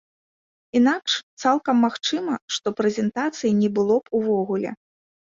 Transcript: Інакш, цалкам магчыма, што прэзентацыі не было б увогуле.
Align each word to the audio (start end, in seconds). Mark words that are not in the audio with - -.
Інакш, 0.77 1.11
цалкам 1.43 1.83
магчыма, 1.85 2.37
што 2.57 2.67
прэзентацыі 2.79 3.51
не 3.61 3.69
было 3.77 3.99
б 4.07 4.21
увогуле. 4.23 4.69